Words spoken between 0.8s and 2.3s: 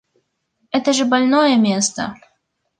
же больное место!